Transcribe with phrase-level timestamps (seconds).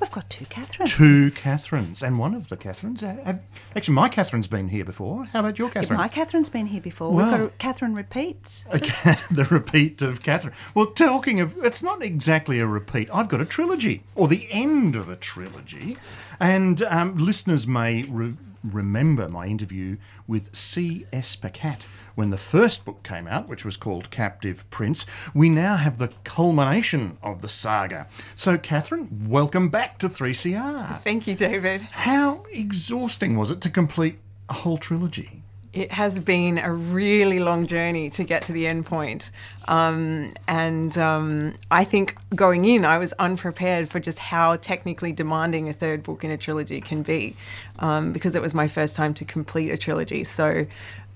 [0.00, 0.92] We've got two Catherines.
[0.94, 3.02] Two Catherines, and one of the Catherines.
[3.02, 3.40] uh, have-
[3.74, 5.24] actually, my Catherine's been here before.
[5.26, 5.98] How about your Catherine?
[5.98, 7.12] My Catherine's been here before.
[7.12, 8.64] Well- We've got a Catherine repeats.
[8.74, 10.54] Okay, the repeat of Catherine.
[10.74, 13.08] Well, talking of, it's not exactly a repeat.
[13.12, 15.96] I've got a trilogy, or the end of a trilogy,
[16.38, 21.36] and um, listeners may re- remember my interview with C.S.
[21.36, 21.82] Pacat
[22.14, 25.06] when the first book came out, which was called Captive Prince.
[25.34, 28.08] We now have the culmination of the saga.
[28.34, 31.00] So, Catherine, welcome back to 3CR.
[31.02, 31.82] Thank you, David.
[31.82, 35.42] How exhausting was it to complete a whole trilogy?
[35.78, 39.30] It has been a really long journey to get to the end point.
[39.68, 45.68] Um, and um, I think going in, I was unprepared for just how technically demanding
[45.68, 47.36] a third book in a trilogy can be
[47.78, 50.24] um, because it was my first time to complete a trilogy.
[50.24, 50.66] So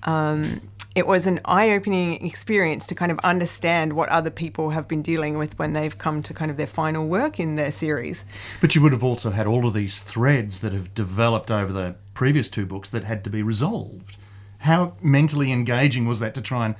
[0.03, 0.61] um,
[0.95, 5.01] it was an eye opening experience to kind of understand what other people have been
[5.01, 8.23] dealing with when they've come to kind of their final work in their series.
[8.61, 11.95] But you would have also had all of these threads that have developed over the
[12.13, 14.17] previous two books that had to be resolved.
[14.63, 16.75] How mentally engaging was that to try and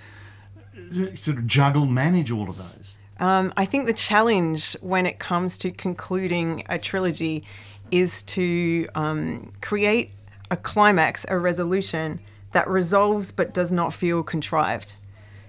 [0.76, 2.98] uh, sort of juggle, manage all of those?
[3.20, 7.44] Um, I think the challenge when it comes to concluding a trilogy
[7.92, 10.11] is to um, create
[10.50, 12.20] a climax, a resolution
[12.54, 14.95] that resolves but does not feel contrived.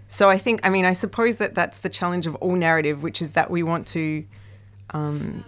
[0.09, 3.23] So I think, I mean, I suppose that that's the challenge of all narrative, which
[3.23, 4.25] is that we want to,
[4.91, 5.45] um,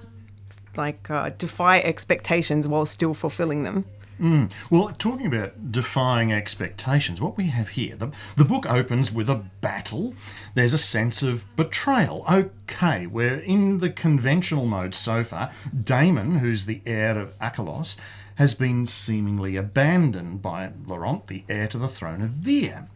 [0.77, 3.85] like, uh, defy expectations while still fulfilling them.
[4.21, 4.51] Mm.
[4.71, 9.45] Well, talking about defying expectations, what we have here, the, the book opens with a
[9.61, 10.15] battle.
[10.55, 12.25] There's a sense of betrayal.
[12.31, 15.51] Okay, we're in the conventional mode so far.
[15.75, 17.99] Damen, who's the heir of Akielos,
[18.37, 22.89] has been seemingly abandoned by Laurent, the heir to the throne of Vere.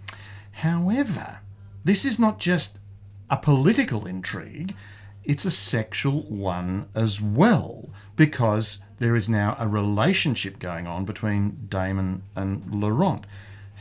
[0.52, 1.40] However,
[1.84, 2.78] this is not just
[3.28, 4.74] a political intrigue,
[5.24, 11.66] it's a sexual one as well, because there is now a relationship going on between
[11.68, 13.24] Damen and Laurent.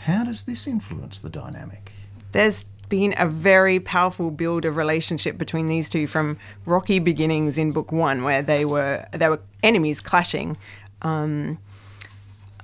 [0.05, 1.91] How does this influence the dynamic?
[2.31, 7.71] there's been a very powerful build of relationship between these two from rocky beginnings in
[7.71, 10.57] book one where they were they were enemies clashing
[11.03, 11.59] um,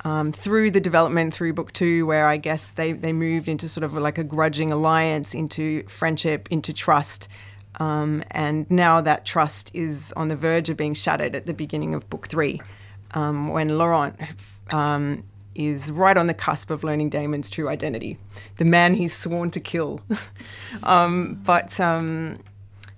[0.03, 3.83] um, through the development through book two where i guess they, they moved into sort
[3.83, 7.29] of like a grudging alliance into friendship into trust
[7.79, 11.93] um, and now that trust is on the verge of being shattered at the beginning
[11.93, 12.61] of book three
[13.13, 14.15] um, when laurent
[14.71, 15.23] um,
[15.55, 18.17] is right on the cusp of learning Damen's true identity,
[18.57, 20.01] the man he's sworn to kill.
[20.83, 22.39] um, but um,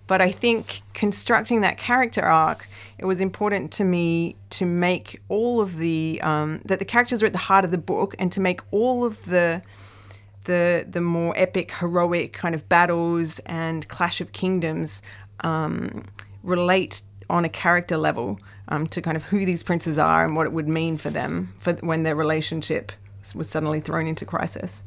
[0.07, 2.67] but I think constructing that character arc,
[2.97, 7.27] it was important to me to make all of the um, that the characters are
[7.27, 9.61] at the heart of the book, and to make all of the
[10.47, 15.01] the the more epic, heroic kind of battles and clash of kingdoms
[15.41, 16.03] um,
[16.43, 20.45] relate on a character level um, to kind of who these princes are and what
[20.45, 22.91] it would mean for them for when their relationship
[23.35, 24.83] was suddenly thrown into crisis.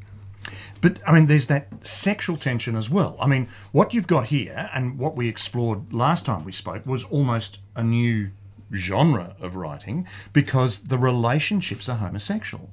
[0.81, 3.15] But I mean, there's that sexual tension as well.
[3.21, 7.03] I mean, what you've got here and what we explored last time we spoke was
[7.05, 8.31] almost a new
[8.73, 12.69] genre of writing because the relationships are homosexual.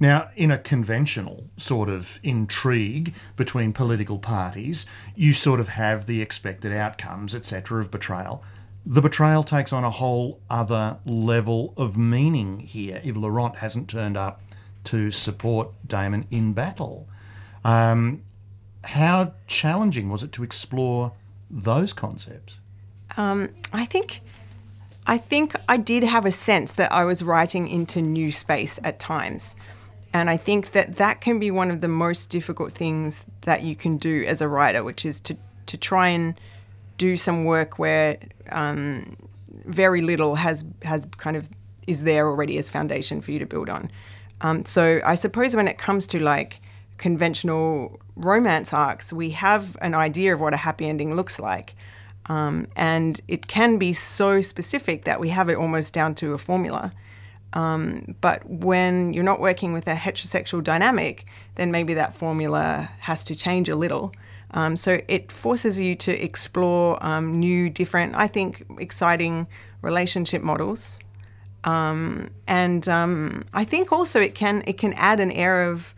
[0.00, 6.20] Now, in a conventional sort of intrigue between political parties, you sort of have the
[6.20, 8.42] expected outcomes, etc., of betrayal.
[8.84, 14.16] The betrayal takes on a whole other level of meaning here if Laurent hasn't turned
[14.16, 14.40] up
[14.84, 17.06] to support Damen in battle.
[17.64, 18.22] Um,
[18.82, 21.12] how challenging was it to explore
[21.48, 22.58] those concepts?
[23.72, 24.20] I think
[25.06, 28.98] I think I did have a sense that I was writing into new space at
[28.98, 29.56] times.
[30.14, 33.74] And I think that that can be one of the most difficult things that you
[33.74, 35.36] can do as a writer, which is to,
[35.66, 36.38] to try and
[36.98, 38.18] do some work where
[38.50, 39.16] um,
[39.64, 41.48] very little has has kind of
[41.86, 43.90] is there already as foundation for you to build on.
[44.40, 46.60] Um, so I suppose when it comes to like
[46.98, 51.74] conventional romance arcs, we have an idea of what a happy ending looks like.
[52.26, 56.38] Um, and it can be so specific that we have it almost down to a
[56.38, 56.92] formula.
[57.52, 61.26] Um, but when you're not working with a heterosexual dynamic,
[61.56, 64.12] then maybe that formula has to change a little.
[64.52, 69.46] Um, so it forces you to explore um, new, different, I think, exciting
[69.80, 70.98] relationship models.
[71.64, 75.94] Um, and um, I think also it can it can add an air of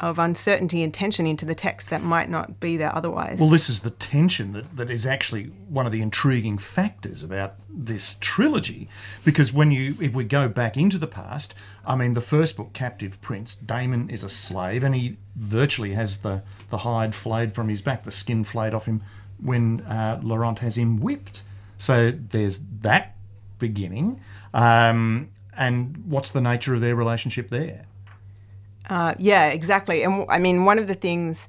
[0.00, 3.38] of uncertainty and tension into the text that might not be there otherwise.
[3.38, 7.54] Well, this is the tension that, that is actually one of the intriguing factors about
[7.68, 8.88] this trilogy,
[9.24, 11.54] because when you, if we go back into the past,
[11.86, 16.18] I mean, the first book, Captive Prince, Damen is a slave, and he virtually has
[16.18, 19.02] the the hide flayed from his back, the skin flayed off him
[19.40, 21.42] when uh, Laurent has him whipped.
[21.78, 23.16] So there's that
[23.58, 24.20] beginning,
[24.52, 27.86] um, and what's the nature of their relationship there?
[28.88, 30.02] Uh, yeah, exactly.
[30.02, 31.48] And I mean, one of the things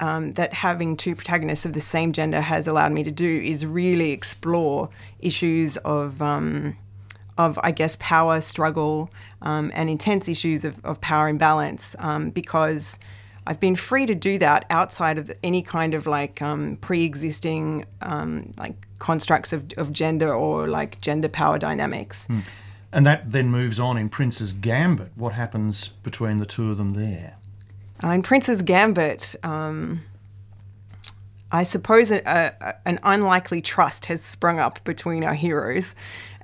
[0.00, 3.64] um, that having two protagonists of the same gender has allowed me to do is
[3.64, 4.90] really explore
[5.20, 6.76] issues of, um,
[7.38, 9.10] of I guess, power struggle
[9.42, 12.98] um, and intense issues of, of power imbalance um, because.
[13.48, 18.50] I've been free to do that outside of any kind of like um, pre-existing um,
[18.58, 22.26] like constructs of, of gender or like gender power dynamics.
[22.96, 25.12] And that then moves on in Prince's Gambit.
[25.16, 27.36] What happens between the two of them there?
[28.02, 30.00] Uh, in Prince's Gambit, um,
[31.52, 35.94] I suppose a, a, an unlikely trust has sprung up between our heroes.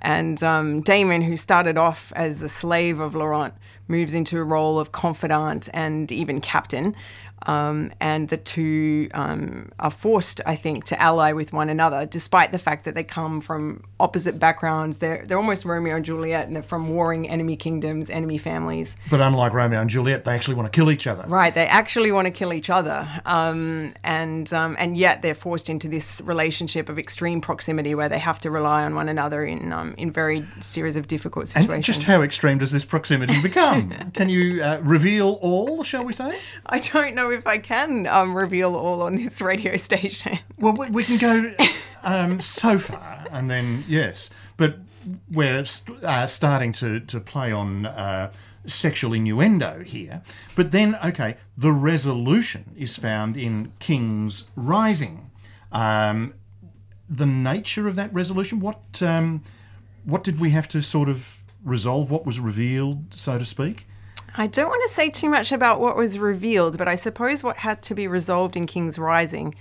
[0.03, 3.55] And um, Damen, who started off as a slave of Laurent,
[3.89, 6.95] moves into a role of confidant and even captain.
[7.47, 12.53] Um, and the two um, are forced, I think, to ally with one another, despite
[12.53, 14.99] the fact that they come from opposite backgrounds.
[14.99, 18.97] They're they're almost Romeo and Juliet, and they're from warring enemy kingdoms, enemy families.
[19.11, 21.25] But unlike Romeo and Juliet, they actually want to kill each other.
[21.27, 25.69] Right, they actually want to kill each other, um, and um, and yet they're forced
[25.69, 29.73] into this relationship of extreme proximity where they have to rely on one another in
[29.73, 31.75] um, in very series of difficult situations.
[31.75, 33.91] And just how extreme does this proximity become?
[34.15, 36.39] Can you uh, reveal all, shall we say?
[36.67, 40.39] I don't know if I can um, reveal all on this radio station.
[40.59, 41.55] Well, we, we can go
[42.03, 44.77] um, so far, and then yes, but
[45.33, 48.33] we're st- uh, starting to to play on uh,
[48.67, 50.23] sexual innuendo here.
[50.55, 55.31] But then, okay, the resolution is found in King's Rising.
[55.71, 56.35] Um,
[57.09, 59.43] the nature of that resolution, what um,
[60.05, 62.11] what did we have to sort of resolve?
[62.11, 63.87] What was revealed, so to speak?
[64.35, 67.59] I don't want to say too much about what was revealed, but I suppose what
[67.59, 69.55] had to be resolved in King's Rising.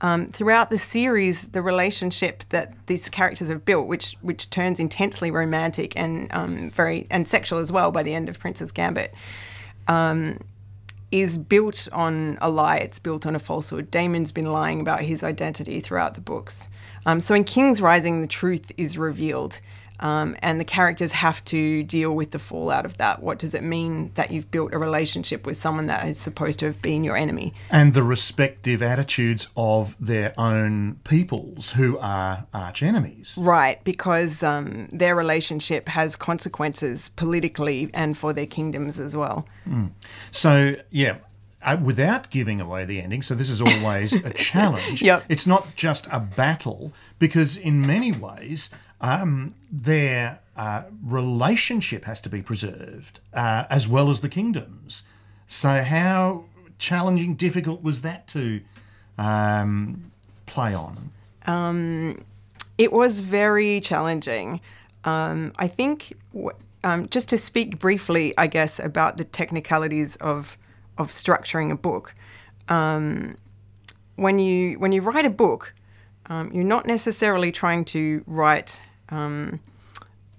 [0.00, 5.30] Um, throughout the series, the relationship that these characters have built, which which turns intensely
[5.30, 9.14] romantic and um, very and sexual as well by the end of Prince's Gambit,
[9.88, 10.38] um,
[11.10, 12.76] is built on a lie.
[12.76, 13.90] It's built on a falsehood.
[13.90, 16.68] Damen's been lying about his identity throughout the books.
[17.06, 19.60] Um, so in King's Rising, the truth is revealed.
[20.00, 23.22] Um, and the characters have to deal with the fallout of that.
[23.22, 26.66] What does it mean that you've built a relationship with someone that is supposed to
[26.66, 27.54] have been your enemy?
[27.70, 33.36] And the respective attitudes of their own peoples who are arch enemies.
[33.40, 39.46] Right, because um, their relationship has consequences politically and for their kingdoms as well.
[40.30, 41.16] So, yeah,
[41.62, 45.02] uh, without giving away the ending, so this is always a challenge.
[45.02, 45.24] Yep.
[45.28, 48.70] It's not just a battle, because in many ways,
[49.00, 55.06] um, their uh, relationship has to be preserved, uh, as well as the kingdoms.
[55.46, 56.44] So, how
[56.78, 58.60] challenging, difficult was that to
[59.18, 60.10] um,
[60.46, 61.10] play on?
[62.78, 64.60] It was very challenging.
[65.04, 70.56] Um, I think, w- um, just to speak briefly, I guess, about the technicalities of
[70.98, 72.14] of structuring a book.
[72.68, 73.36] Um,
[74.16, 75.74] when you when you write a book,
[76.26, 79.60] um, you're not necessarily trying to write um,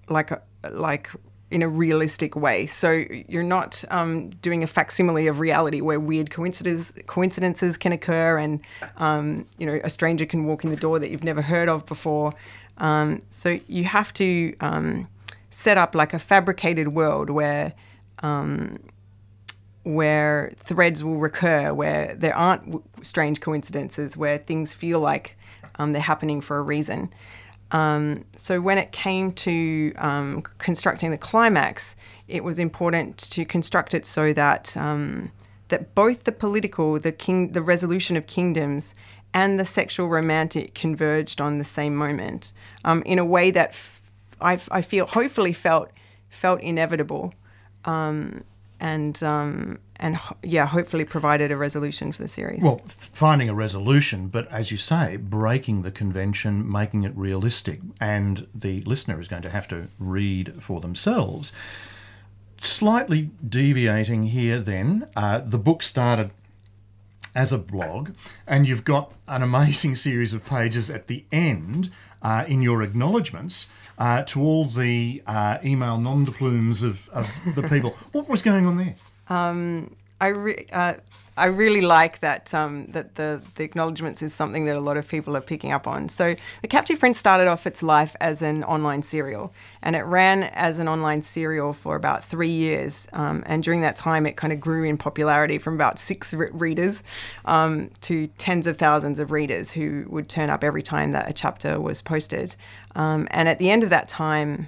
[0.09, 1.09] like a like
[1.50, 2.65] in a realistic way.
[2.65, 8.38] So you're not um, doing a facsimile of reality where weird coincidences coincidences can occur,
[8.38, 8.59] and
[8.97, 11.86] um, you know a stranger can walk in the door that you've never heard of
[11.86, 12.33] before.
[12.77, 15.07] Um, so you have to um,
[15.50, 17.74] set up like a fabricated world where
[19.88, 25.38] where threads will recur, where there aren't w- strange coincidences, where things feel like
[25.75, 27.09] um, they're happening for a reason.
[27.71, 31.95] Um, so when it came to um, constructing the climax,
[32.27, 35.31] it was important to construct it so that um,
[35.69, 38.95] that both the political, the king, the resolution of kingdoms,
[39.33, 42.53] and the sexual romantic converged on the same moment
[42.86, 43.77] um, in a way that
[44.39, 45.91] I feel hopefully felt
[46.29, 47.33] felt inevitable.
[47.86, 48.43] Um,
[48.79, 52.62] and um, and yeah, hopefully provided a resolution for the series.
[52.62, 58.48] Well, finding a resolution, but as you say, breaking the convention, making it realistic, and
[58.53, 61.53] the listener is going to have to read for themselves.
[62.60, 66.31] Slightly deviating here, then, uh, the book started
[67.36, 68.12] as a blog,
[68.46, 71.89] and you've got an amazing series of pages at the end
[72.22, 77.29] uh, in your acknowledgements uh, to all the uh, email nom de plumes of, of
[77.55, 77.91] the people.
[78.12, 78.96] what was going on there?
[80.19, 80.95] I re- uh,
[81.38, 85.07] I really like that um, that the the acknowledgements is something that a lot of
[85.07, 86.09] people are picking up on.
[86.09, 90.43] So the Captive Prince started off its life as an online serial, and it ran
[90.43, 93.07] as an online serial for about three years.
[93.13, 96.50] Um, and during that time, it kind of grew in popularity from about six re-
[96.51, 97.03] readers
[97.45, 101.33] um, to tens of thousands of readers who would turn up every time that a
[101.33, 102.55] chapter was posted.
[102.95, 104.67] Um, and at the end of that time.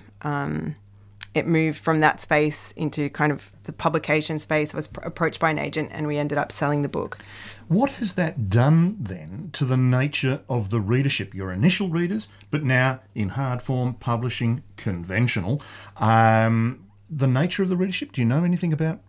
[1.34, 4.74] It moved from that space into kind of the publication space.
[4.74, 7.20] I was pr- approached by an agent, and we ended up selling the book.
[7.68, 11.36] What has that done then to the nature of the readership?
[11.36, 15.62] Your initial readers, but now in hard form, publishing, conventional.
[15.98, 19.02] Um, the nature of the readership, do you know anything about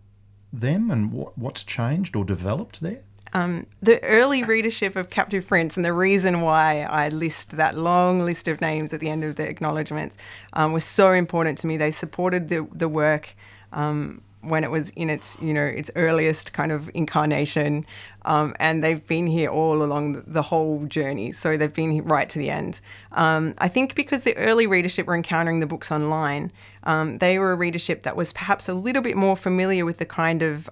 [0.53, 3.01] them and what, what's changed or developed there?
[3.33, 8.19] Um, the early readership of Captive Prince, and the reason why I list that long
[8.19, 10.17] list of names at the end of the acknowledgements
[10.53, 11.77] um, was so important to me.
[11.77, 13.33] They supported the, the work
[13.71, 17.85] um, when it was in its you know its earliest kind of incarnation,
[18.25, 21.31] um, and they've been here all along the, the, whole journey.
[21.31, 22.81] So they've been right to the end.
[23.13, 26.51] Um, I think because the early readership were encountering the books online,
[26.83, 30.05] um, they were a readership that was perhaps a little bit more familiar with the
[30.05, 30.69] kind of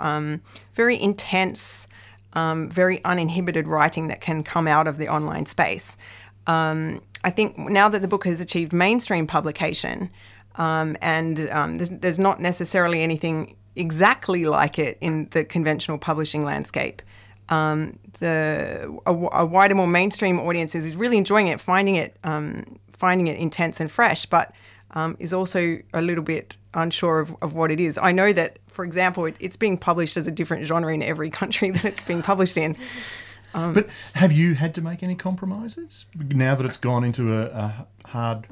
[0.74, 1.88] very intense
[2.34, 5.98] um, very uninhibited writing that can come out of the online space.
[6.48, 10.10] Um, I think now that the book has achieved mainstream publication,
[10.56, 16.44] um, and um, there's, there's, not necessarily anything exactly like it in the conventional publishing
[16.44, 17.02] landscape.
[17.50, 22.66] Um, the a, a, wider, more mainstream audience is really enjoying it, finding it, um,
[22.92, 24.52] finding it intense and fresh, but
[25.20, 27.98] is also a little bit unsure of, of what it is.
[27.98, 31.30] I know that, for example, it, it's being published as a different genre in every
[31.30, 32.76] country that it's being published in.
[33.54, 37.46] Um, but have you had to make any compromises now that it's gone into a,
[37.48, 38.46] a hard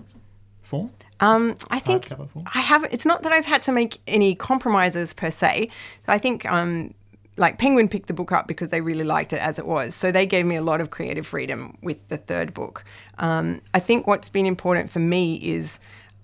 [0.62, 0.92] form?
[1.20, 2.12] Um, I think
[2.54, 2.86] I have.
[2.92, 5.70] It's not that I've had to make any compromises per se.
[6.08, 6.94] I think um,
[7.38, 9.96] like Penguin picked the book up because they really liked it as it was.
[9.96, 12.84] So they gave me a lot of creative freedom with the third book.
[13.20, 15.80] Um, I think what's been important for me is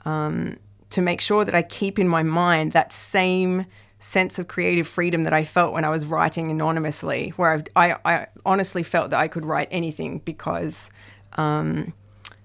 [0.05, 0.57] um,
[0.93, 3.65] to make sure that I keep in my mind that same
[3.97, 8.27] sense of creative freedom that I felt when I was writing anonymously, where I, I
[8.45, 10.91] honestly felt that I could write anything because
[11.33, 11.93] um,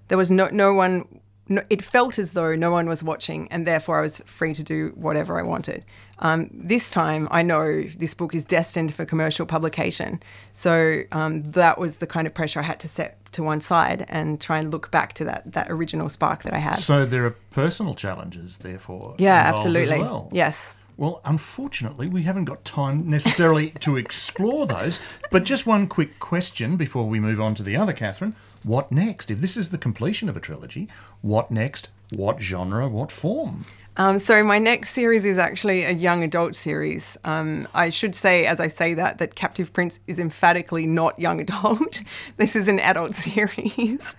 [0.09, 1.18] there was no, no one,
[1.49, 4.63] no, it felt as though no one was watching, and therefore I was free to
[4.63, 5.85] do whatever I wanted.
[6.21, 10.21] Um, this time, I know this book is destined for commercial publication.
[10.53, 14.05] So um, that was the kind of pressure I had to set to one side
[14.09, 16.77] and try and look back to that, that original spark that I had.
[16.77, 19.15] So there are personal challenges, therefore.
[19.19, 19.99] Yeah, absolutely.
[19.99, 20.29] Well.
[20.33, 20.79] Yes.
[20.99, 25.01] Well, unfortunately, we haven't got time necessarily to explore those.
[25.31, 28.35] But just one quick question before we move on to the other, Catherine.
[28.65, 29.31] What next?
[29.31, 30.89] If this is the completion of a trilogy,
[31.23, 31.91] what next?
[32.11, 32.89] What genre?
[32.89, 33.65] What form?
[33.99, 37.19] Um, so my next series is actually a young adult series.
[37.25, 41.41] Um, I should say, as I say that, that Captive Prince is emphatically not young
[41.47, 42.05] adult.
[42.37, 44.15] this is an adult series.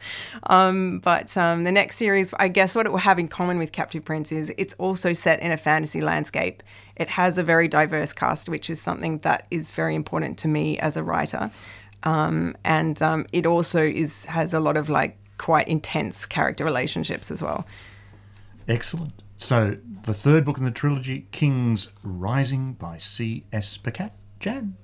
[0.47, 3.71] um, but um, the next series, I guess, what it will have in common with
[3.71, 6.61] Captive Prince is it's also set in a fantasy landscape.
[6.97, 10.77] It has a very diverse cast, which is something that is very important to me
[10.79, 11.51] as a writer.
[12.03, 17.31] Um, and um, it also is has a lot of like quite intense character relationships
[17.31, 17.65] as well.
[18.67, 19.13] Excellent.
[19.41, 23.77] So, the third book in the trilogy, King's Rising by C.S.
[23.77, 24.11] Pacat.
[24.41, 24.75] Jan.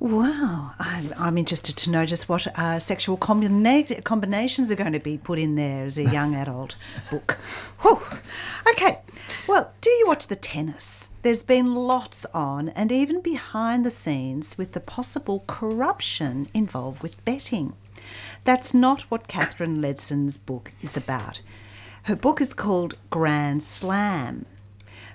[0.00, 5.00] Wow, I'm, I'm interested to know just what uh, sexual combina- combinations are going to
[5.00, 6.76] be put in there as a young adult
[7.10, 7.38] book.
[7.80, 8.00] Whew.
[8.70, 8.98] Okay,
[9.48, 11.08] well, do you watch the tennis?
[11.22, 17.24] There's been lots on and even behind the scenes with the possible corruption involved with
[17.24, 17.74] betting.
[18.44, 21.42] That's not what Kathryn Ledson's book is about.
[22.04, 24.44] Her book is called Grand Slam,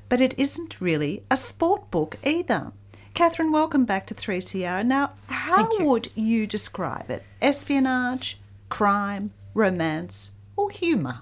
[0.08, 2.72] but it isn't really a sport book either.
[3.13, 4.86] Catherine, welcome back to 3CR.
[4.86, 5.86] Now, how you.
[5.86, 7.24] would you describe it?
[7.41, 8.39] Espionage,
[8.70, 11.22] crime, romance, or humour?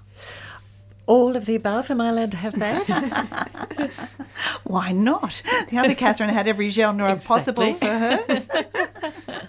[1.07, 1.89] All of the above.
[1.89, 3.89] Am I allowed to have that?
[4.63, 5.41] Why not?
[5.69, 7.27] The other Catherine had every genre Exactly.
[7.27, 8.47] possible for hers.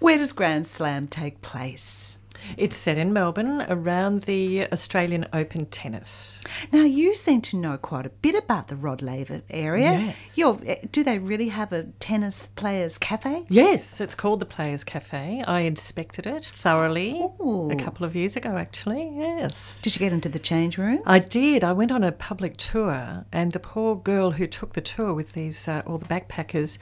[0.00, 2.18] Where does Grand Slam take place?
[2.56, 6.42] It's set in Melbourne around the Australian Open tennis.
[6.72, 10.06] Now, you seem to know quite a bit about the Rod Laver Arena.
[10.06, 10.36] Yes.
[10.36, 13.44] You're, eh, do they really have a tennis players' cafe?
[13.48, 15.42] Yes, it's called the Players Cafe.
[15.46, 17.70] I inspected it thoroughly Ooh.
[17.70, 19.10] a couple of years ago, actually.
[19.16, 19.80] Yes.
[19.82, 21.00] Did you get into the change room?
[21.06, 21.64] I did.
[21.64, 25.32] I went on a public tour, and the poor girl who took the tour with
[25.32, 26.78] these uh, all the backpackers,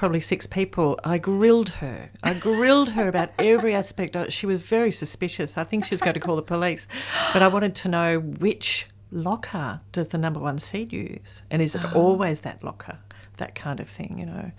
[0.00, 2.08] probably six people, I grilled her.
[2.22, 4.16] I grilled her about every aspect.
[4.32, 5.58] She was very suspicious.
[5.58, 6.88] I think she was going to call the police,
[7.34, 11.74] but I wanted to know which locker does the number one seed use, and is
[11.74, 12.98] it always that locker?
[13.36, 14.52] that kind of thing, you know.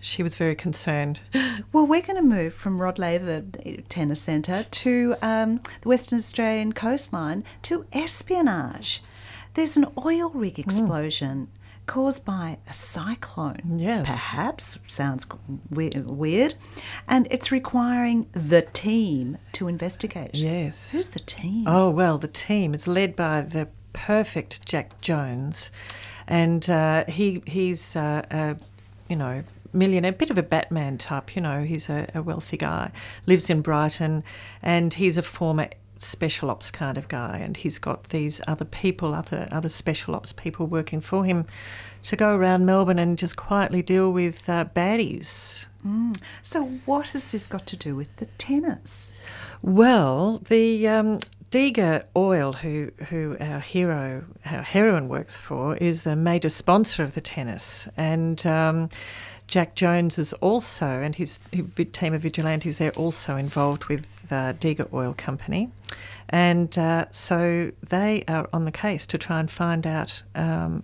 [0.00, 1.20] She was very concerned.
[1.72, 3.44] Well, we're going to move from Rod Laver
[3.88, 9.02] Tennis Centre to um, the Western Australian coastline to espionage.
[9.54, 11.48] There's an oil rig explosion
[11.86, 13.78] caused by a cyclone.
[13.78, 14.06] Yes.
[14.06, 14.78] Perhaps.
[14.86, 15.26] Sounds
[15.70, 16.54] weird.
[17.08, 20.34] And it's requiring the team to investigate.
[20.34, 20.92] Yes.
[20.92, 21.64] Who's the team?
[21.66, 25.70] Oh, well, the team is led by the perfect Jack Jones.
[26.26, 28.56] And uh, he he's, uh, a,
[29.08, 31.62] you know, millionaire, a bit of a Batman type, you know.
[31.62, 32.90] He's a, a wealthy guy,
[33.26, 34.24] lives in Brighton,
[34.62, 37.38] and he's a former special ops kind of guy.
[37.38, 41.46] And he's got these other people, other, other special ops people working for him
[42.04, 45.66] to go around Melbourne and just quietly deal with uh, baddies.
[46.42, 49.14] So, what has this got to do with the tennis?
[49.62, 51.18] Well, the um,
[51.50, 57.14] Diga Oil, who who our hero, our heroine works for, is the major sponsor of
[57.14, 58.88] the tennis, and um,
[59.46, 64.52] Jack Jones is also, and his, his team of vigilantes, they're also involved with uh,
[64.54, 65.70] Diga Oil Company,
[66.28, 70.22] and uh, so they are on the case to try and find out.
[70.34, 70.82] Um,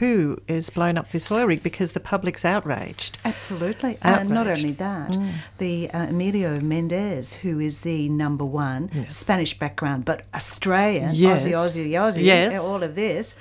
[0.00, 3.16] who is blown up this oil rig because the public's outraged.
[3.24, 3.96] Absolutely.
[4.02, 5.16] And not only that,
[5.58, 11.46] the uh, Emilio Mendez, who is the number one Spanish background, but Australian, Yes.
[11.46, 12.60] Aussie, Aussie, Aussie, Yes.
[12.60, 13.38] all of this,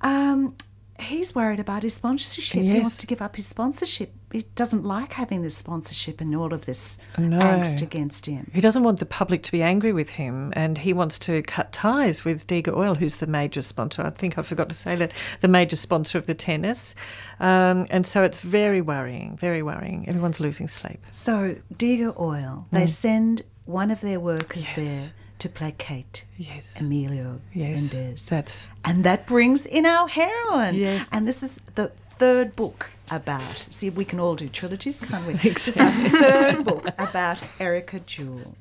[0.00, 0.56] um,
[1.02, 2.62] he's worried about his sponsorship.
[2.62, 4.12] He wants to give up his sponsorship.
[4.32, 7.38] He doesn't like having this sponsorship and all of this No.
[7.38, 8.50] angst against him.
[8.54, 11.72] He doesn't want the public to be angry with him, and he wants to cut
[11.72, 14.02] ties with Diga Oil, who's the major sponsor.
[14.02, 16.94] I think I forgot to say that the major sponsor of the tennis,
[17.40, 20.08] um, and so it's very worrying, very worrying.
[20.08, 21.00] Everyone's losing sleep.
[21.10, 22.78] So, Diga Oil, Mm.
[22.78, 25.12] they send one of their workers there
[25.42, 28.28] to placate Yes, Emilio yes, Mendez.
[28.28, 30.74] that's And that brings in our heroine.
[30.74, 31.10] Yes.
[31.12, 33.42] And this is the third book about.
[33.68, 35.34] See, we can all do trilogies, can't we?
[35.42, 38.54] This is our third book about Erica Jewell.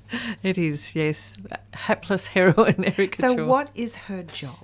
[0.43, 0.95] it is.
[0.95, 1.37] Yes,
[1.73, 3.21] hapless heroine Erica.
[3.21, 3.47] So, Jewell.
[3.47, 4.57] what is her job?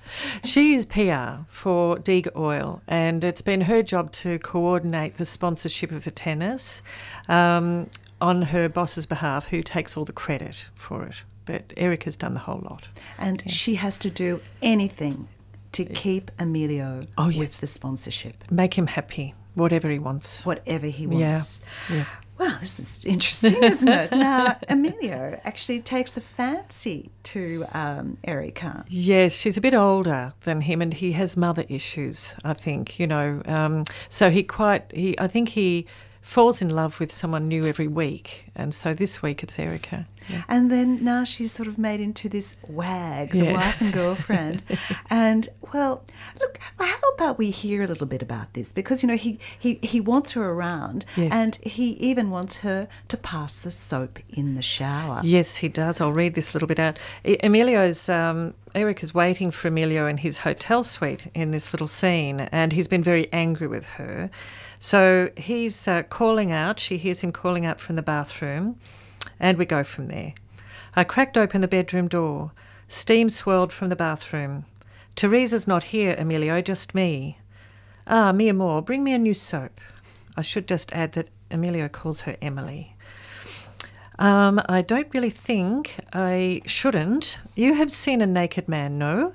[0.43, 5.91] She is PR for Diga Oil, and it's been her job to coordinate the sponsorship
[5.91, 6.81] of the tennis
[7.29, 11.23] um, on her boss's behalf, who takes all the credit for it.
[11.47, 12.87] But Erica's done the whole lot.
[13.17, 15.27] And she has to do anything
[15.71, 17.59] to keep Emilio Oh, with yes.
[17.61, 20.45] the sponsorship, Make him happy, whatever he wants.
[20.45, 21.63] whatever he Yeah, wants.
[21.91, 22.05] yeah.
[22.37, 24.11] Well, this is interesting, isn't it?
[24.27, 28.85] Now, Emilio actually takes a fancy to um, Erica.
[28.89, 32.35] Yes, she's a bit older than him, and he has mother issues.
[32.45, 33.41] I think you know.
[33.45, 35.17] Um, so he quite he.
[35.19, 35.87] I think he
[36.27, 40.05] falls in love with someone new every week, and so this week it's Erica.
[40.29, 40.43] Yeah.
[40.49, 43.53] And then now she's sort of made into this wag, the Yeah.
[43.53, 44.61] wife and girlfriend.
[45.09, 46.03] and well,
[46.41, 48.73] look, how about we hear a little bit about this?
[48.73, 51.31] Because you know he he, he wants her around, Yes.
[51.31, 55.21] and he even wants her to pass the soap in the shower.
[55.23, 56.01] Yes, he does.
[56.01, 56.99] I'll read this little bit out.
[57.41, 62.41] Emilio's um, Eric is waiting for Emilio in his hotel suite in this little scene,
[62.51, 64.29] and he's been very angry with her.
[64.79, 66.79] So he's uh, calling out.
[66.79, 68.77] She hears him calling out from the bathroom,
[69.39, 70.33] and we go from there.
[70.95, 72.51] I cracked open the bedroom door.
[72.87, 74.65] Steam swirled from the bathroom.
[75.15, 77.39] Teresa's not here, Emilio, just me.
[78.05, 79.81] Ah, mi amor, bring me a new soap.
[80.35, 82.95] I should just add that Emilio calls her Emily.
[84.19, 87.39] Um, I don't really think I shouldn't.
[87.55, 89.33] You have seen a naked man, no?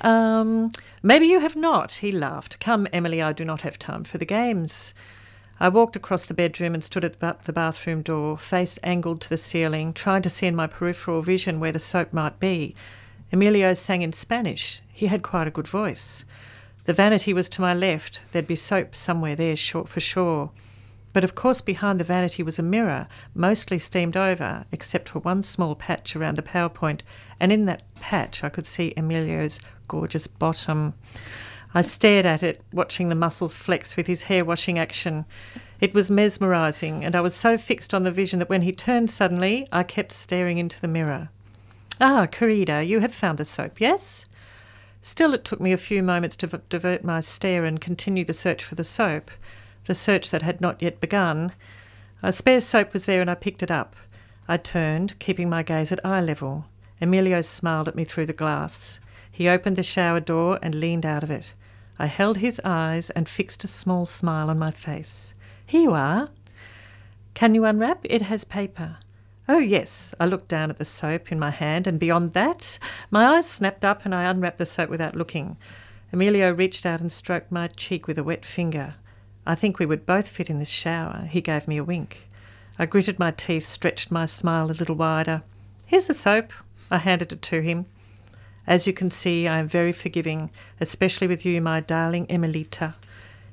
[0.00, 2.58] Um, maybe you have not, he laughed.
[2.58, 4.94] Come, Emily, I do not have time for the games.
[5.60, 9.36] I walked across the bedroom and stood at the bathroom door, face angled to the
[9.36, 12.74] ceiling, trying to see in my peripheral vision where the soap might be.
[13.32, 14.82] Emilio sang in Spanish.
[14.92, 16.24] He had quite a good voice.
[16.84, 18.22] The vanity was to my left.
[18.32, 20.50] There'd be soap somewhere there, short for sure.
[21.12, 25.42] But of course, behind the vanity was a mirror, mostly steamed over, except for one
[25.42, 27.02] small patch around the power point,
[27.38, 30.94] and in that patch I could see Emilio's gorgeous bottom.
[31.74, 35.24] I stared at it, watching the muscles flex with his hair washing action.
[35.80, 39.10] It was mesmerising, and I was so fixed on the vision that when he turned
[39.10, 41.30] suddenly, I kept staring into the mirror.
[42.00, 44.24] Ah, Carida, you have found the soap, yes?
[45.02, 48.32] Still, it took me a few moments to v- divert my stare and continue the
[48.32, 49.30] search for the soap,
[49.86, 51.52] the search that had not yet begun.
[52.22, 53.96] A spare soap was there and I picked it up.
[54.48, 56.66] I turned, keeping my gaze at eye level.
[57.00, 59.00] Emilio smiled at me through the glass.
[59.30, 61.54] He opened the shower door and leaned out of it.
[61.98, 65.34] I held his eyes and fixed a small smile on my face.
[65.66, 66.28] Here you are.
[67.34, 68.00] Can you unwrap?
[68.04, 68.98] It has paper.
[69.48, 70.14] Oh, yes.
[70.20, 72.78] I looked down at the soap in my hand, and beyond that,
[73.10, 75.56] my eyes snapped up and I unwrapped the soap without looking.
[76.12, 78.94] Emilio reached out and stroked my cheek with a wet finger.
[79.46, 81.26] I think we would both fit in this shower.
[81.28, 82.28] He gave me a wink.
[82.78, 85.42] I gritted my teeth, stretched my smile a little wider.
[85.86, 86.52] Here's the soap.
[86.90, 87.86] I handed it to him.
[88.66, 90.50] As you can see, I am very forgiving,
[90.80, 92.94] especially with you, my darling Emilita.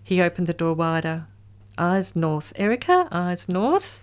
[0.04, 1.26] He opened the door wider.
[1.78, 2.54] Eyes north.
[2.56, 4.02] Erica, eyes north.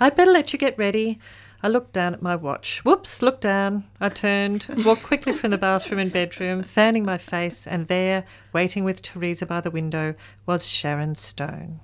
[0.00, 1.18] I'd better let you get ready.
[1.62, 2.84] I looked down at my watch.
[2.84, 3.84] Whoops, looked down.
[4.00, 8.84] I turned, walked quickly from the bathroom and bedroom, fanning my face, and there, waiting
[8.84, 10.14] with Teresa by the window,
[10.46, 11.80] was Sharon Stone.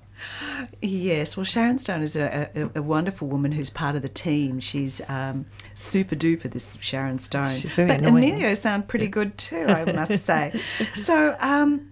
[0.81, 4.61] Yes, well, Sharon Stone is a, a, a wonderful woman who's part of the team.
[4.61, 7.53] She's um, super duper, this Sharon Stone.
[7.53, 8.25] She's very but annoying.
[8.25, 10.61] Emilio sound pretty good too, I must say.
[10.95, 11.92] So, um,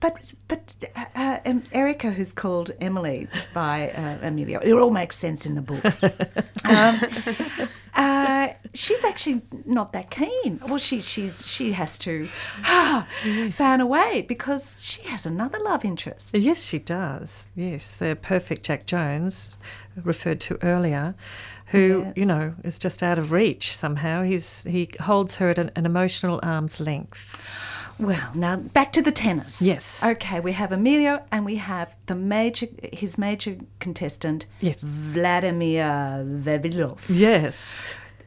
[0.00, 0.16] but
[0.48, 5.46] but uh, uh, um, Erica, who's called Emily by uh, Emilio, it all makes sense
[5.46, 5.84] in the book.
[6.68, 10.60] um, uh, she's actually not that keen.
[10.66, 12.28] Well, she she's she has to
[12.64, 13.06] ah,
[13.50, 16.36] fan away because she has another love interest.
[16.36, 17.48] Yes, she does.
[17.54, 19.56] Yes, the perfect Jack Jones,
[20.02, 21.14] referred to earlier,
[21.66, 22.12] who Yes.
[22.16, 24.22] you know is just out of reach somehow.
[24.22, 27.42] He's he holds her at an, an emotional arm's length.
[28.00, 29.60] Well, now back to the tennis.
[29.60, 30.02] Yes.
[30.04, 34.82] Okay, we have Emilio and we have the major his major contestant, Yes.
[34.82, 35.84] Vladimir
[36.26, 37.06] Vavilov.
[37.08, 37.76] Yes.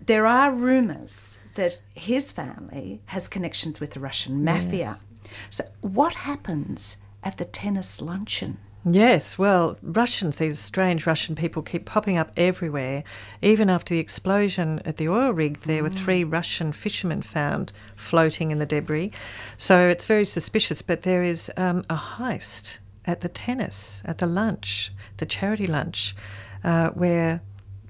[0.06, 4.96] There are rumours that his family has connections with the Russian mafia.
[4.96, 5.04] Yes.
[5.50, 8.58] So, what happens at the tennis luncheon?
[8.86, 13.06] Yes, well, Russians, these strange Russian people keep popping up everywhere.
[13.41, 18.52] Even after the explosion at the oil rig, there were three Russian fishermen found floating
[18.52, 19.12] in the debris.
[19.58, 24.28] So it's very suspicious, but there is um, a heist at the tennis, at the
[24.28, 26.13] lunch, the charity lunch,
[26.65, 27.41] uh, where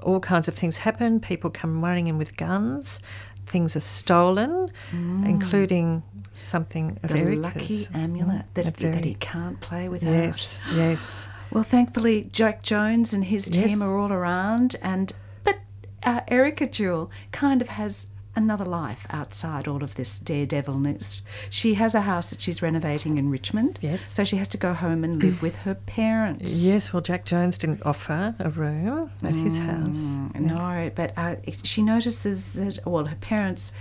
[0.01, 1.19] all kinds of things happen.
[1.19, 2.99] People come running in with guns.
[3.45, 6.03] Things are stolen, including
[6.33, 7.39] something of The Erica's.
[7.41, 10.09] lucky amulet that, A that he can't play without.
[10.09, 11.27] Yes, yes.
[11.51, 13.81] Well, thankfully, Jack Jones and his team Yes.
[13.81, 15.59] are all around, and but
[16.03, 21.21] uh, Erica Jewell kind of has another life outside all of this daredevilness.
[21.49, 23.79] She has a house that she's renovating in Richmond.
[23.81, 24.01] Yes.
[24.01, 26.63] So she has to go home and live with her parents.
[26.73, 30.05] Yes, well, Jack Jones didn't offer a room at his house.
[30.05, 33.73] Mm, No, but uh, she notices that, well, her parents,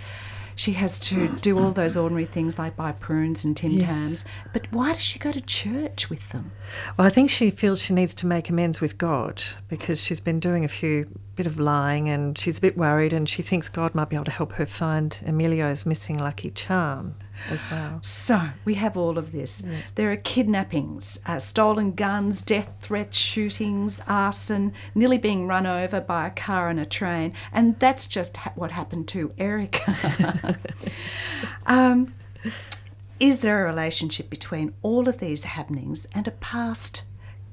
[0.55, 3.83] she has to do all those ordinary things like buy prunes and Tim Yes.
[3.85, 4.25] Tams.
[4.53, 6.51] But why does she go to church with them?
[6.97, 10.39] Well, I think she feels she needs to make amends with God because she's been
[10.39, 13.95] doing a few bit of lying and she's a bit worried and she thinks God
[13.95, 17.15] might be able to help her find Emilio's missing lucky charm
[17.49, 17.99] as well.
[18.01, 19.67] So we have all of this.
[19.95, 26.27] There are kidnappings, uh, stolen guns, death threats, shootings, arson, nearly being run over by
[26.27, 30.57] a car and a train, and that's just ha- what happened to Erica.
[31.65, 32.13] um,
[33.19, 37.03] is there a relationship between all of these happenings and a past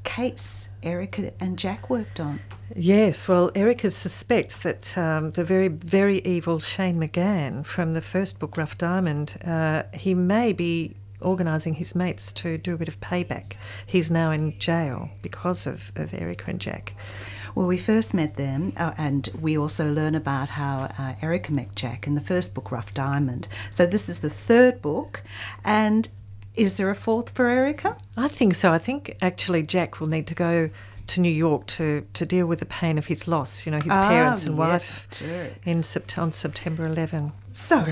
[0.05, 2.41] case Erica and Jack worked on?
[2.75, 8.39] Yes, well, Erica suspects that um, the very, very evil Shane McGann from the first
[8.39, 13.01] book, Rough Diamond, uh, he may be organising his mates to do a bit of
[13.01, 13.55] payback.
[13.85, 16.95] He's now in jail because of, of Erica and Jack.
[17.55, 21.75] Well, we first met them, uh, and we also learn about how uh, Erica met
[21.75, 23.49] Jack in the first book, Rough Diamond.
[23.71, 25.23] So this is the third book,
[25.65, 26.09] and
[26.55, 27.97] is there a fourth for Erica?
[28.17, 28.73] I think so.
[28.73, 30.71] I think actually Jack will need to go
[31.09, 33.97] to New York to, to deal with the pain of his loss, you know, his
[33.97, 35.09] Ah, parents and wife
[35.65, 37.33] in sept- on September 11.
[37.53, 37.85] So,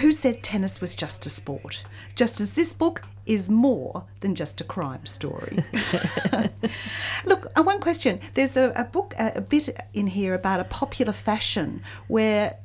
[0.00, 1.84] who said tennis was just a sport?
[2.16, 5.64] Just as this book is more than just a crime story.
[7.24, 8.20] Look, uh, one question.
[8.34, 12.56] There's a, a book, a, a bit in here about a popular fashion where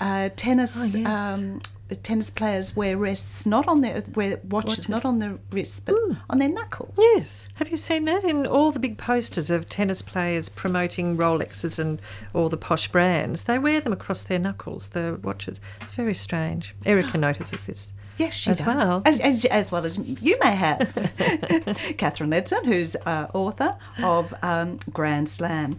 [0.00, 0.76] uh, tennis.
[0.76, 1.06] Oh, yes.
[1.06, 1.60] um,
[2.02, 5.94] Tennis players wear wrists not on their wear watches, not on their wrists, but
[6.28, 6.96] on their knuckles.
[6.98, 7.48] Yes.
[7.54, 12.00] Have you seen that in all the big posters of tennis players promoting Rolexes and
[12.34, 13.44] all the posh brands?
[13.44, 15.60] They wear them across their knuckles, the watches.
[15.80, 16.74] It's very strange.
[16.84, 17.94] Erica notices this.
[18.18, 18.66] Yes, she as does.
[18.66, 19.02] well.
[19.06, 20.78] As, as, as well as you may have.
[21.98, 25.78] Kathryn Ledson, who's uh, author of um, Grand Slam.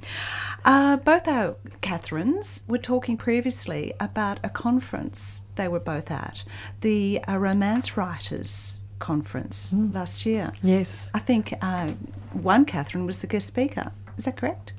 [0.66, 6.44] Uh, both our Catherines were talking previously about a conference they were both at,
[6.82, 9.92] the uh, Romance Writers Conference Hmm.
[9.92, 10.54] last year.
[10.64, 11.12] Yes.
[11.14, 11.90] I think uh,
[12.34, 13.92] one Catherine was the guest speaker.
[14.18, 14.74] Is that correct?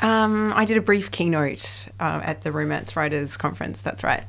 [0.00, 3.80] Um, I did a brief keynote uh, at the Romance Writers Conference.
[3.80, 4.24] That's right.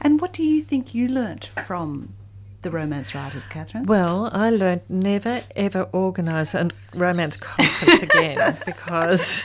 [0.00, 2.14] And what do you think you learnt from
[2.62, 3.86] the romance writers, Catherine?
[3.86, 9.42] Well, I learned never ever organise a romance conference again because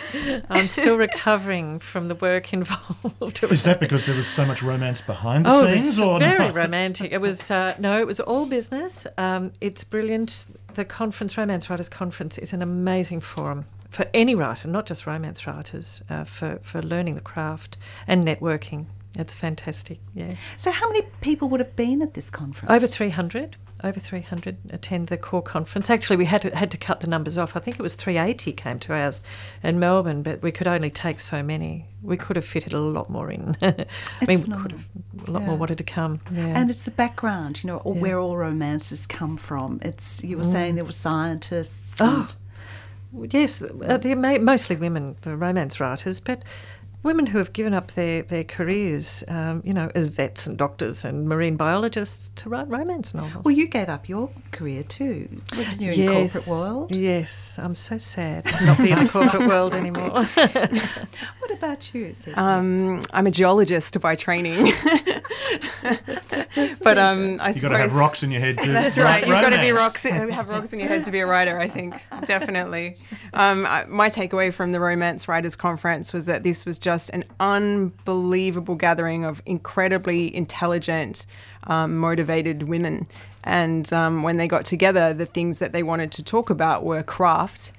[0.51, 3.43] I'm still recovering from the work involved.
[3.43, 5.97] Is that because there was so much romance behind the Oh, it scenes?
[5.97, 6.53] was or very not?
[6.53, 7.11] romantic.
[7.11, 9.07] It was uh, no, it was all business.
[9.17, 10.45] Um, it's brilliant.
[10.75, 15.47] The conference, Romance Writers Conference, is an amazing forum for any writer, not just romance
[15.47, 17.77] writers, uh, for for learning the craft
[18.07, 18.85] and networking.
[19.17, 19.99] It's fantastic.
[20.13, 22.71] Yeah, So, how many people would have been at this conference?
[22.71, 23.55] over three hundred.
[23.83, 25.91] Over 300 attend the core conference.
[25.91, 27.55] Actually, we had to, had to cut the numbers off.
[27.55, 29.21] I think it was 380 came to ours
[29.61, 31.85] in Melbourne, but we could only take so many.
[32.01, 33.55] We could have fitted a lot more in.
[33.61, 33.85] I
[34.27, 34.85] mean, we could have,
[35.27, 36.21] a lot more wanted to come.
[36.31, 36.47] Yeah.
[36.59, 39.79] And it's the background, you know, or where all romances come from.
[39.83, 42.01] It's you were saying there were scientists.
[42.01, 42.33] and-
[43.15, 46.41] Oh, yes, uh, they're ma- mostly women, the romance writers, but
[47.07, 51.03] women who have given up their, their careers, um, you know, as vets and doctors
[51.05, 53.43] and marine biologists to write romance novels.
[53.45, 56.95] Well, you gave up your career too because you're in the corporate world.
[56.95, 60.25] Yes, I'm so sad to not be in the corporate world anymore.
[61.39, 62.13] What about you?
[62.13, 62.35] Cecily?
[62.35, 64.73] Um, I'm a geologist by training,
[66.83, 69.05] but um, I You've suppose got to have rocks in your head to That's write
[69.05, 69.21] right.
[69.27, 69.77] You've got to be romance.
[69.77, 71.57] rocks, have rocks in your head to be a writer.
[71.57, 72.97] I think definitely.
[73.33, 77.23] Um, I- my takeaway from the Romance Writers Conference was that this was just an
[77.39, 81.25] unbelievable gathering of incredibly intelligent,
[81.63, 83.07] um, motivated women.
[83.43, 87.03] And um, when they got together, the things that they wanted to talk about were
[87.03, 87.71] craft.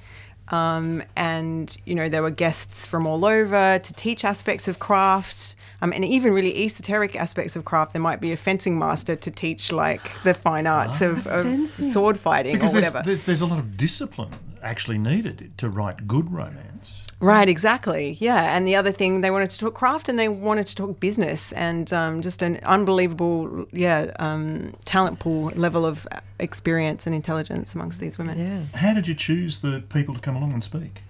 [0.50, 5.57] Um, and you know there were guests from all over to teach aspects of craft
[5.83, 9.31] um, and even really esoteric aspects of craft there might be a fencing master to
[9.31, 13.47] teach like the fine arts of, of sword fighting Because or whatever there- there's a
[13.47, 17.07] lot of discipline actually needed to write good romance.
[17.21, 20.67] right exactly yeah and the other thing they wanted to talk craft and they wanted
[20.67, 26.09] to talk business and um, just an unbelievable yeah um, talent pool level of
[26.41, 28.79] experience and intelligence amongst these women yeah.
[28.79, 31.03] How did you choose the people to come along and speak?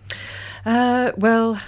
[0.65, 1.61] Uh, well,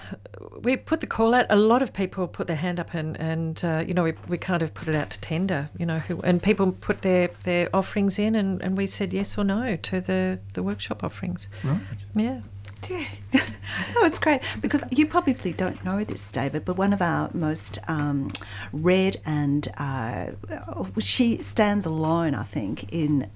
[0.63, 1.47] we put the call out.
[1.51, 4.39] A lot of people put their hand up, and, and uh, you know, we, we
[4.39, 5.71] kind of put it out to tender.
[5.79, 9.39] You know, who, and people put their, their offerings in, and, and we said yes
[9.39, 11.49] or no to the, the workshop offerings.
[11.65, 11.81] Right.
[12.15, 12.41] Yeah.
[12.89, 13.05] Yeah.
[13.97, 17.79] oh, it's great because you probably don't know this, David, but one of our most
[17.89, 18.31] um,
[18.73, 20.31] read and uh,
[20.99, 23.31] she stands alone, I think, in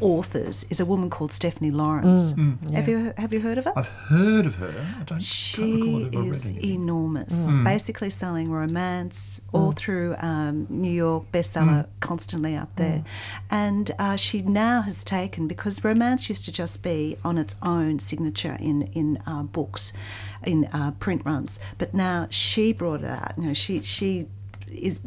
[0.00, 2.34] authors is a woman called Stephanie Laurens.
[2.72, 3.72] Have you have you heard of her?
[3.76, 4.72] I've heard of her.
[5.00, 6.70] I don't She if I've read is anything.
[6.70, 13.04] enormous, basically selling romance all through um, New York, bestseller constantly up there.
[13.50, 17.98] And uh, she now has taken, because romance used to just be on its own
[17.98, 19.92] signature in, in uh, books,
[20.44, 23.32] in uh, print runs, but now she brought it out.
[23.36, 24.28] You know, she, she
[24.70, 25.00] is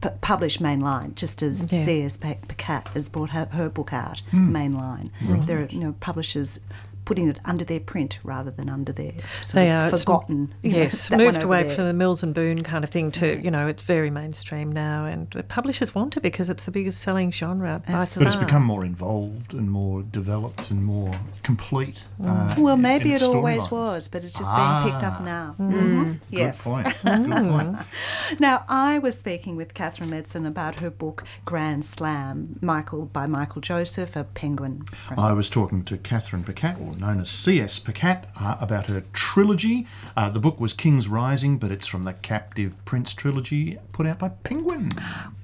[0.00, 1.84] p- published mainline, just as Yeah.
[1.84, 2.16] C.S.
[2.16, 4.54] Pacat has brought her, her book out hmm.
[4.54, 5.10] mainline.
[5.46, 6.60] There are you know publishers
[7.04, 10.54] putting it under their print rather than under their sort They of are forgotten.
[10.62, 11.74] you know, Yes, that moved away there.
[11.74, 15.04] from the Mills and Boon kind of thing to you know it's very mainstream now,
[15.06, 18.24] and the publishers want it because it's the biggest selling genre by Absolutely.
[18.30, 22.04] But it's become more involved and more developed and more complete.
[22.24, 23.70] Uh, Well, maybe it always storylines.
[23.94, 25.24] was, but it's just being picked up Ah.
[25.24, 25.54] now.
[25.58, 26.18] Mhm.
[26.30, 26.60] Yes.
[26.62, 26.86] Good point.
[27.02, 27.76] Good point.
[28.38, 33.60] Now, I was speaking with Kathryn Ledson about her book Grand Slam, Michael by Michael
[33.60, 34.84] Joseph, a Penguin.
[35.16, 37.78] I was talking to Catherine Pacat, or known as C.S.
[37.78, 39.86] Pacat, uh, about her trilogy.
[40.16, 44.18] Uh, the book was King's Rising, but it's from the Captive Prince trilogy put out
[44.18, 44.90] by Penguin.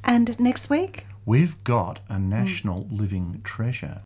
[0.04, 3.94] And next week, We've got a national living treasure.